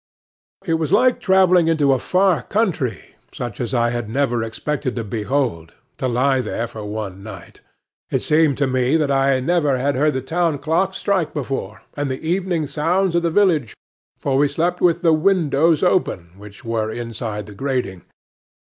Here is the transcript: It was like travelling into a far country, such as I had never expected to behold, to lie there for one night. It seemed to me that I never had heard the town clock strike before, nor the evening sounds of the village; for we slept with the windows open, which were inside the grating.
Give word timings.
It 0.65 0.73
was 0.81 0.91
like 0.91 1.19
travelling 1.19 1.67
into 1.67 1.93
a 1.93 1.99
far 1.99 2.41
country, 2.41 3.13
such 3.31 3.61
as 3.61 3.71
I 3.71 3.91
had 3.91 4.09
never 4.09 4.41
expected 4.41 4.95
to 4.95 5.03
behold, 5.03 5.73
to 5.99 6.07
lie 6.07 6.41
there 6.41 6.65
for 6.65 6.83
one 6.83 7.21
night. 7.21 7.61
It 8.09 8.23
seemed 8.23 8.57
to 8.57 8.65
me 8.65 8.95
that 8.95 9.11
I 9.11 9.39
never 9.41 9.77
had 9.77 9.93
heard 9.95 10.15
the 10.15 10.21
town 10.21 10.57
clock 10.57 10.95
strike 10.95 11.35
before, 11.35 11.83
nor 11.95 12.05
the 12.07 12.27
evening 12.27 12.65
sounds 12.65 13.13
of 13.13 13.21
the 13.21 13.29
village; 13.29 13.75
for 14.19 14.37
we 14.39 14.47
slept 14.47 14.81
with 14.81 15.03
the 15.03 15.13
windows 15.13 15.83
open, 15.83 16.31
which 16.35 16.65
were 16.65 16.89
inside 16.91 17.45
the 17.45 17.53
grating. 17.53 18.01